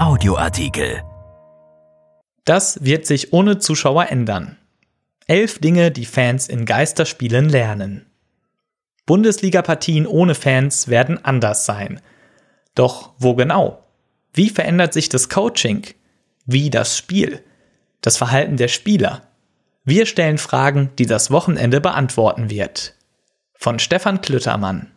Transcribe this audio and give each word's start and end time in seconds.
Audioartikel. 0.00 1.02
Das 2.46 2.82
wird 2.82 3.04
sich 3.04 3.34
ohne 3.34 3.58
Zuschauer 3.58 4.08
ändern. 4.08 4.56
Elf 5.26 5.58
Dinge, 5.58 5.90
die 5.90 6.06
Fans 6.06 6.48
in 6.48 6.64
Geisterspielen 6.64 7.50
lernen. 7.50 8.06
Bundesliga-Partien 9.04 10.06
ohne 10.06 10.34
Fans 10.34 10.88
werden 10.88 11.22
anders 11.22 11.66
sein. 11.66 12.00
Doch 12.74 13.12
wo 13.18 13.34
genau? 13.34 13.84
Wie 14.32 14.48
verändert 14.48 14.94
sich 14.94 15.10
das 15.10 15.28
Coaching? 15.28 15.84
Wie 16.46 16.70
das 16.70 16.96
Spiel? 16.96 17.44
Das 18.00 18.16
Verhalten 18.16 18.56
der 18.56 18.68
Spieler? 18.68 19.28
Wir 19.84 20.06
stellen 20.06 20.38
Fragen, 20.38 20.92
die 20.98 21.04
das 21.04 21.30
Wochenende 21.30 21.82
beantworten 21.82 22.48
wird. 22.48 22.94
Von 23.52 23.78
Stefan 23.78 24.22
Klüttermann. 24.22 24.92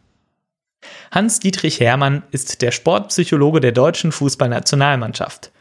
Hans-Dietrich 1.12 1.80
Hermann 1.80 2.24
ist 2.32 2.62
der 2.62 2.72
Sportpsychologe 2.72 3.60
der 3.60 3.72
deutschen 3.72 4.12
Fußballnationalmannschaft. 4.12 5.52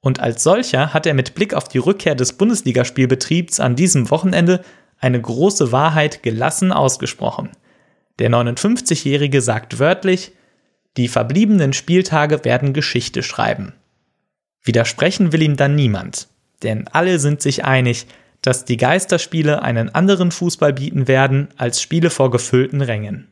Und 0.00 0.20
als 0.20 0.42
solcher 0.42 0.94
hat 0.94 1.06
er 1.06 1.14
mit 1.14 1.34
Blick 1.34 1.54
auf 1.54 1.68
die 1.68 1.78
Rückkehr 1.78 2.14
des 2.14 2.32
Bundesligaspielbetriebs 2.34 3.60
an 3.60 3.76
diesem 3.76 4.10
Wochenende 4.10 4.64
eine 4.98 5.20
große 5.20 5.72
Wahrheit 5.72 6.22
gelassen 6.22 6.72
ausgesprochen. 6.72 7.50
Der 8.18 8.30
59-Jährige 8.30 9.40
sagt 9.40 9.78
wörtlich, 9.78 10.32
die 10.96 11.08
verbliebenen 11.08 11.72
Spieltage 11.72 12.44
werden 12.44 12.72
Geschichte 12.72 13.22
schreiben. 13.22 13.74
Widersprechen 14.62 15.32
will 15.32 15.42
ihm 15.42 15.56
dann 15.56 15.74
niemand, 15.74 16.28
denn 16.62 16.88
alle 16.88 17.18
sind 17.18 17.40
sich 17.40 17.64
einig, 17.64 18.06
dass 18.42 18.64
die 18.64 18.76
Geisterspiele 18.76 19.62
einen 19.62 19.94
anderen 19.94 20.30
Fußball 20.32 20.72
bieten 20.72 21.08
werden 21.08 21.48
als 21.56 21.80
Spiele 21.80 22.10
vor 22.10 22.30
gefüllten 22.30 22.80
Rängen. 22.80 23.28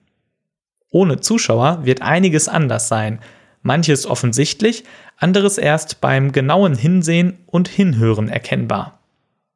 Ohne 0.90 1.20
Zuschauer 1.20 1.84
wird 1.84 2.02
einiges 2.02 2.48
anders 2.48 2.88
sein, 2.88 3.20
manches 3.62 4.06
offensichtlich, 4.06 4.84
anderes 5.16 5.58
erst 5.58 6.00
beim 6.00 6.32
genauen 6.32 6.74
Hinsehen 6.74 7.38
und 7.46 7.68
Hinhören 7.68 8.28
erkennbar. 8.28 9.00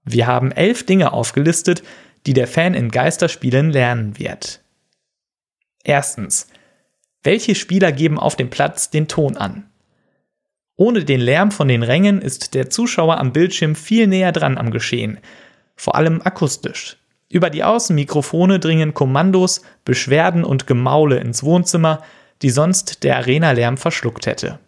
Wir 0.05 0.27
haben 0.27 0.51
elf 0.51 0.85
Dinge 0.85 1.13
aufgelistet, 1.13 1.83
die 2.27 2.35
der 2.35 2.49
Fan 2.49 2.75
in 2.75 2.91
Geisterspielen 2.91 3.71
lernen 3.71 4.19
wird. 4.19 4.61
Erstens. 5.85 6.49
Welche 7.25 7.55
Spieler 7.55 7.93
geben 7.93 8.19
auf 8.19 8.35
dem 8.35 8.51
Platz 8.51 8.91
den 8.91 9.07
Ton 9.07 9.37
an? 9.37 9.71
Ohne 10.77 11.05
den 11.05 11.21
Lärm 11.21 11.53
von 11.53 11.69
den 11.69 11.85
Rängen 11.85 12.21
ist 12.21 12.55
der 12.55 12.69
Zuschauer 12.69 13.19
am 13.19 13.33
Bildschirm 13.33 13.77
viel 13.77 14.09
näher 14.09 14.33
dran 14.33 14.59
am 14.59 14.71
Geschehen, 14.71 15.19
vor 15.77 15.95
allem 15.95 16.21
akustisch. 16.23 16.97
Über 17.33 17.49
die 17.49 17.65
Außenmikrofone 17.65 18.61
dringen 18.61 18.93
Kommandos, 18.93 19.63
Beschwerden 19.87 20.45
und 20.45 20.67
Gemaule 20.67 21.19
ins 21.19 21.43
Wohnzimmer, 21.43 22.03
die 22.43 22.51
sonst 22.51 23.05
der 23.05 23.17
Arena-Lärm 23.17 23.79
verschluckt 23.79 24.27
hätte. 24.27 24.59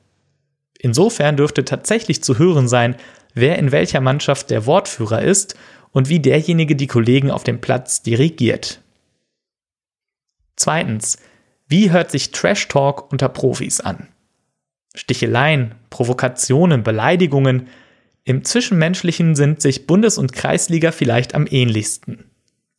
Insofern 0.78 1.36
dürfte 1.36 1.66
tatsächlich 1.66 2.24
zu 2.24 2.38
hören 2.38 2.66
sein, 2.66 2.96
wer 3.34 3.58
in 3.58 3.70
welcher 3.70 4.00
Mannschaft 4.00 4.48
der 4.48 4.64
Wortführer 4.64 5.20
ist 5.20 5.56
und 5.90 6.08
wie 6.08 6.20
derjenige 6.20 6.74
die 6.74 6.86
Kollegen 6.86 7.30
auf 7.30 7.44
dem 7.44 7.60
Platz 7.60 8.00
dirigiert. 8.00 8.80
Zweitens, 10.56 11.18
wie 11.68 11.90
hört 11.90 12.10
sich 12.10 12.30
Trash 12.30 12.68
Talk 12.68 13.12
unter 13.12 13.28
Profis 13.28 13.80
an? 13.82 14.08
Sticheleien, 14.94 15.74
Provokationen, 15.90 16.82
Beleidigungen, 16.82 17.68
im 18.24 18.42
Zwischenmenschlichen 18.42 19.34
sind 19.36 19.60
sich 19.60 19.86
Bundes- 19.86 20.16
und 20.16 20.32
Kreisliga 20.32 20.92
vielleicht 20.92 21.34
am 21.34 21.46
ähnlichsten. 21.46 22.30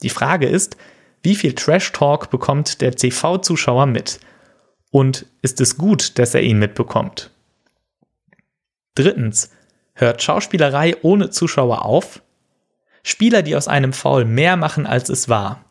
Die 0.02 0.10
Frage 0.10 0.48
ist, 0.48 0.78
wie 1.24 1.36
viel 1.36 1.54
Trash-Talk 1.54 2.30
bekommt 2.30 2.82
der 2.82 2.92
TV-Zuschauer 2.92 3.86
mit? 3.86 4.20
Und 4.92 5.26
ist 5.42 5.60
es 5.60 5.78
gut, 5.78 6.20
dass 6.20 6.36
er 6.36 6.42
ihn 6.42 6.60
mitbekommt? 6.60 7.32
Drittens, 8.96 9.52
hört 9.94 10.22
Schauspielerei 10.22 10.96
ohne 11.02 11.30
Zuschauer 11.30 11.84
auf? 11.84 12.22
Spieler, 13.04 13.42
die 13.42 13.56
aus 13.56 13.68
einem 13.68 13.94
Foul 13.94 14.26
mehr 14.26 14.58
machen, 14.58 14.88
als 14.88 15.10
es 15.10 15.30
war. 15.30 15.66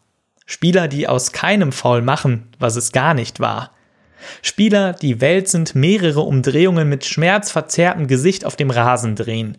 Spieler, 0.47 0.89
die 0.89 1.09
aus 1.09 1.33
keinem 1.33 1.73
Foul 1.73 2.03
machen, 2.03 2.49
was 2.59 2.77
es 2.77 2.93
gar 2.93 3.15
nicht 3.15 3.41
war. 3.41 3.73
Spieler, 4.43 4.93
die 4.93 5.21
wälzend 5.21 5.75
mehrere 5.75 6.21
Umdrehungen 6.21 6.89
mit 6.89 7.05
schmerzverzerrtem 7.05 8.07
Gesicht 8.07 8.45
auf 8.45 8.57
dem 8.57 8.71
Rasen 8.71 9.17
drehen. 9.17 9.59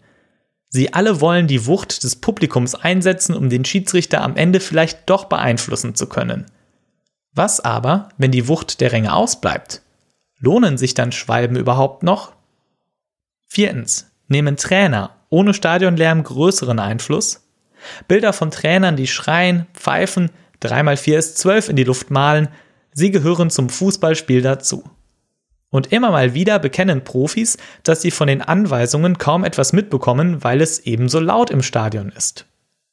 Sie 0.75 0.91
alle 0.91 1.21
wollen 1.21 1.47
die 1.47 1.67
Wucht 1.67 2.03
des 2.03 2.17
Publikums 2.17 2.75
einsetzen, 2.75 3.33
um 3.33 3.49
den 3.49 3.63
Schiedsrichter 3.63 4.21
am 4.21 4.35
Ende 4.35 4.59
vielleicht 4.59 5.09
doch 5.09 5.23
beeinflussen 5.23 5.95
zu 5.95 6.09
können. 6.09 6.47
Was 7.31 7.61
aber, 7.61 8.09
wenn 8.17 8.31
die 8.31 8.49
Wucht 8.49 8.81
der 8.81 8.91
Ränge 8.91 9.13
ausbleibt? 9.13 9.81
Lohnen 10.37 10.77
sich 10.77 10.93
dann 10.93 11.13
Schwalben 11.13 11.55
überhaupt 11.55 12.03
noch? 12.03 12.33
Viertens. 13.47 14.11
Nehmen 14.27 14.57
Trainer 14.57 15.11
ohne 15.29 15.53
Stadionlärm 15.53 16.23
größeren 16.23 16.79
Einfluss? 16.79 17.47
Bilder 18.09 18.33
von 18.33 18.51
Trainern, 18.51 18.97
die 18.97 19.07
schreien, 19.07 19.67
pfeifen, 19.73 20.29
3x4 20.61 21.17
ist 21.17 21.37
12 21.37 21.69
in 21.69 21.77
die 21.77 21.85
Luft 21.85 22.11
malen, 22.11 22.49
sie 22.91 23.11
gehören 23.11 23.49
zum 23.49 23.69
Fußballspiel 23.69 24.41
dazu. 24.41 24.83
Und 25.75 25.91
immer 25.91 26.09
mal 26.09 26.33
wieder 26.33 26.57
bekennen 26.57 27.03
Profis, 27.03 27.57
dass 27.83 28.01
sie 28.01 28.09
von 28.09 28.27
den 28.29 28.41
Anweisungen 28.41 29.17
kaum 29.17 29.43
etwas 29.43 29.73
mitbekommen, 29.73 30.41
weil 30.41 30.61
es 30.61 30.79
ebenso 30.79 31.19
laut 31.19 31.49
im 31.49 31.61
Stadion 31.61 32.13
ist. 32.15 32.45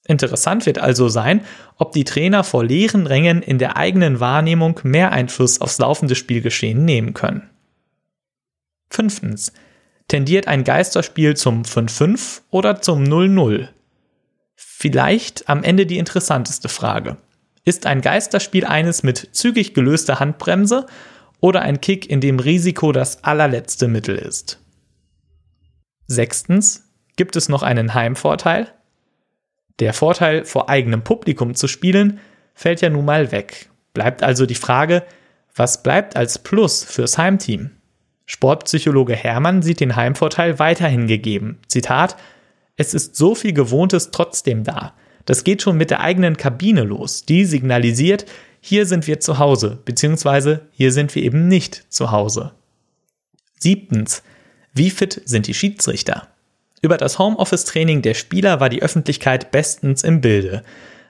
Interessant 0.08 0.66
wird 0.66 0.80
also 0.80 1.08
sein, 1.08 1.44
ob 1.76 1.92
die 1.92 2.02
Trainer 2.02 2.42
vor 2.42 2.64
leeren 2.64 3.06
Rängen 3.06 3.40
in 3.40 3.58
der 3.58 3.76
eigenen 3.76 4.18
Wahrnehmung 4.18 4.80
mehr 4.82 5.12
Einfluss 5.12 5.60
aufs 5.60 5.78
laufende 5.78 6.16
Spielgeschehen 6.16 6.84
nehmen 6.84 7.14
können. 7.14 7.48
Fünftens. 8.90 9.52
Tendiert 10.08 10.48
ein 10.48 10.64
Geisterspiel 10.64 11.36
zum 11.36 11.62
5-5 11.62 12.40
oder 12.50 12.80
zum 12.80 13.04
0-0? 13.04 13.68
Vielleicht 14.56 15.48
am 15.48 15.62
Ende 15.62 15.86
die 15.86 15.98
interessanteste 15.98 16.68
Frage. 16.68 17.16
Ist 17.64 17.86
ein 17.86 18.00
Geisterspiel 18.00 18.64
eines 18.64 19.04
mit 19.04 19.28
zügig 19.30 19.72
gelöster 19.72 20.18
Handbremse 20.18 20.86
oder 21.42 21.60
ein 21.60 21.82
Kick, 21.82 22.08
in 22.08 22.22
dem 22.22 22.38
Risiko 22.38 22.92
das 22.92 23.24
allerletzte 23.24 23.88
Mittel 23.88 24.16
ist. 24.16 24.60
Sechstens, 26.06 26.88
gibt 27.16 27.36
es 27.36 27.50
noch 27.50 27.62
einen 27.62 27.92
Heimvorteil? 27.92 28.68
Der 29.80 29.92
Vorteil, 29.92 30.44
vor 30.44 30.70
eigenem 30.70 31.02
Publikum 31.02 31.54
zu 31.54 31.66
spielen, 31.66 32.20
fällt 32.54 32.80
ja 32.80 32.88
nun 32.88 33.04
mal 33.04 33.32
weg. 33.32 33.68
Bleibt 33.92 34.22
also 34.22 34.46
die 34.46 34.54
Frage, 34.54 35.02
was 35.54 35.82
bleibt 35.82 36.16
als 36.16 36.38
Plus 36.38 36.84
fürs 36.84 37.18
Heimteam? 37.18 37.72
Sportpsychologe 38.24 39.16
Hermann 39.16 39.62
sieht 39.62 39.80
den 39.80 39.96
Heimvorteil 39.96 40.60
weiterhin 40.60 41.08
gegeben. 41.08 41.58
Zitat: 41.66 42.16
Es 42.76 42.94
ist 42.94 43.16
so 43.16 43.34
viel 43.34 43.52
Gewohntes 43.52 44.12
trotzdem 44.12 44.62
da. 44.62 44.94
Das 45.24 45.42
geht 45.42 45.60
schon 45.60 45.76
mit 45.76 45.90
der 45.90 46.00
eigenen 46.00 46.36
Kabine 46.36 46.84
los. 46.84 47.24
Die 47.24 47.44
signalisiert, 47.44 48.26
hier 48.64 48.86
sind 48.86 49.08
wir 49.08 49.18
zu 49.18 49.40
Hause, 49.40 49.80
beziehungsweise 49.84 50.68
hier 50.70 50.92
sind 50.92 51.12
wir 51.16 51.24
eben 51.24 51.48
nicht 51.48 51.84
zu 51.88 52.12
Hause. 52.12 52.52
Siebtens, 53.58 54.22
wie 54.72 54.88
fit 54.88 55.20
sind 55.24 55.48
die 55.48 55.54
Schiedsrichter? 55.54 56.28
Über 56.80 56.96
das 56.96 57.18
Homeoffice-Training 57.18 58.02
der 58.02 58.14
Spieler 58.14 58.60
war 58.60 58.68
die 58.68 58.80
Öffentlichkeit 58.80 59.50
bestens 59.50 60.04
im 60.04 60.20
Bilde. 60.20 60.62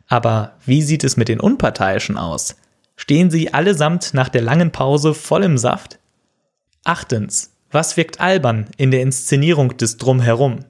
Aber 0.09 0.57
wie 0.65 0.81
sieht 0.81 1.05
es 1.05 1.19
mit 1.19 1.29
den 1.29 1.41
Unparteiischen 1.41 2.17
aus? 2.17 2.57
Stehen 2.97 3.31
sie 3.31 3.53
allesamt 3.53 4.15
nach 4.15 4.31
der 4.31 4.43
langen 4.43 4.73
Pause 4.73 5.13
voll 5.13 5.45
im 5.45 5.59
Saft? 5.59 5.99
Achtens, 6.85 7.53
was 7.71 7.99
wirkt 7.99 8.19
albern 8.19 8.71
in 8.79 8.91
der 8.91 9.03
Inszenierung 9.03 9.77
des 9.77 9.99
Drumherum? 9.99 10.61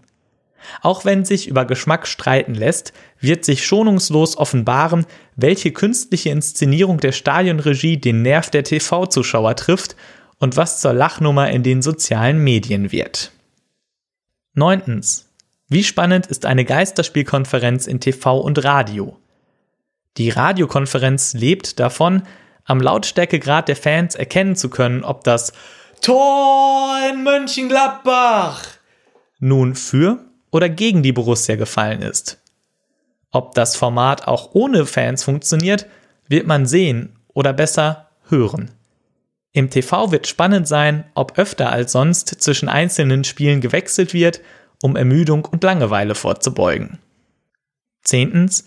Auch 0.80 1.04
wenn 1.04 1.24
sich 1.24 1.48
über 1.48 1.64
Geschmack 1.64 2.06
streiten 2.06 2.54
lässt, 2.54 2.92
wird 3.20 3.44
sich 3.44 3.66
schonungslos 3.66 4.36
offenbaren, 4.36 5.06
welche 5.36 5.72
künstliche 5.72 6.30
Inszenierung 6.30 6.98
der 6.98 7.12
Stadionregie 7.12 7.98
den 7.98 8.22
Nerv 8.22 8.50
der 8.50 8.64
TV-Zuschauer 8.64 9.56
trifft 9.56 9.96
und 10.38 10.56
was 10.56 10.80
zur 10.80 10.92
Lachnummer 10.92 11.50
in 11.50 11.62
den 11.62 11.82
sozialen 11.82 12.42
Medien 12.42 12.92
wird. 12.92 13.32
Neuntens. 14.54 15.28
Wie 15.68 15.84
spannend 15.84 16.26
ist 16.26 16.44
eine 16.44 16.64
Geisterspielkonferenz 16.64 17.86
in 17.86 18.00
TV 18.00 18.38
und 18.38 18.62
Radio? 18.62 19.16
Die 20.18 20.28
Radiokonferenz 20.28 21.32
lebt 21.32 21.80
davon, 21.80 22.24
am 22.64 22.80
Lautstärkegrad 22.80 23.68
der 23.68 23.76
Fans 23.76 24.14
erkennen 24.14 24.56
zu 24.56 24.68
können, 24.68 25.04
ob 25.04 25.24
das 25.24 25.52
Tor 26.02 26.98
in 27.10 27.22
Mönchengladbach 27.22 28.64
nun 29.38 29.74
für 29.74 30.18
oder 30.52 30.68
gegen 30.68 31.02
die 31.02 31.12
Borussia 31.12 31.56
gefallen 31.56 32.02
ist. 32.02 32.40
Ob 33.32 33.54
das 33.54 33.74
Format 33.74 34.28
auch 34.28 34.50
ohne 34.52 34.86
Fans 34.86 35.24
funktioniert, 35.24 35.86
wird 36.28 36.46
man 36.46 36.66
sehen 36.66 37.16
oder 37.34 37.52
besser 37.52 38.10
hören. 38.28 38.70
Im 39.52 39.70
TV 39.70 40.12
wird 40.12 40.26
spannend 40.28 40.68
sein, 40.68 41.04
ob 41.14 41.38
öfter 41.38 41.72
als 41.72 41.92
sonst 41.92 42.28
zwischen 42.42 42.68
einzelnen 42.68 43.24
Spielen 43.24 43.60
gewechselt 43.60 44.14
wird, 44.14 44.40
um 44.80 44.96
Ermüdung 44.96 45.44
und 45.44 45.64
Langeweile 45.64 46.14
vorzubeugen. 46.14 46.98
Zehntens, 48.02 48.64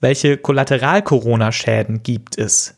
welche 0.00 0.36
Kollateral-Corona-Schäden 0.36 2.02
gibt 2.02 2.38
es? 2.38 2.76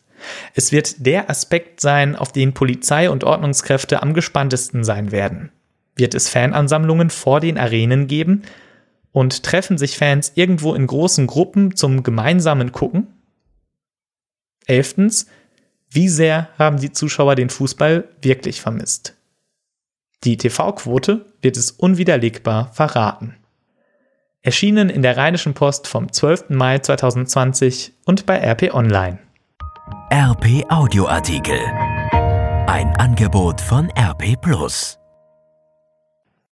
Es 0.55 0.73
wird 0.73 1.07
der 1.07 1.31
Aspekt 1.31 1.81
sein, 1.81 2.17
auf 2.17 2.33
den 2.33 2.55
Polizei 2.55 3.11
und 3.11 3.25
Ordnungskräfte 3.25 4.03
am 4.03 4.15
gespanntesten 4.15 4.85
sein 4.85 5.13
werden. 5.13 5.53
Wird 5.99 6.15
es 6.15 6.29
Fanansammlungen 6.29 7.11
vor 7.11 7.41
den 7.41 7.59
Arenen 7.59 8.07
geben? 8.07 8.43
Und 9.11 9.43
treffen 9.43 9.79
sich 9.79 9.99
Fans 9.99 10.33
irgendwo 10.37 10.75
in 10.75 10.87
großen 10.87 11.27
Gruppen 11.27 11.75
zum 11.75 12.03
gemeinsamen 12.03 12.73
Gucken? 12.73 13.09
Elftens, 14.67 15.27
wie 15.91 16.09
sehr 16.09 16.49
haben 16.59 16.79
die 16.79 16.93
Zuschauer 16.93 17.35
den 17.35 17.51
Fußball 17.51 18.09
wirklich 18.23 18.61
vermisst? 18.61 19.17
Die 20.25 20.37
TV-Quote 20.37 21.27
wird 21.43 21.57
es 21.57 21.71
unwiderlegbar 21.71 22.73
verraten. 22.73 23.37
Erschienen 24.43 24.91
in 24.91 25.03
der 25.03 25.17
Rheinischen 25.17 25.55
Post 25.55 25.89
vom 25.89 26.13
12. 26.13 26.51
Mai 26.51 26.79
2020 26.79 27.95
und 28.05 28.25
bei 28.27 28.39
RP 28.39 28.75
Online. 28.75 29.19
RP 30.13 30.65
Audioartikel. 30.69 31.59
Ein 32.67 32.95
Angebot 32.99 33.61
von 33.61 33.91
RP 33.99 34.41
Plus. 34.41 34.99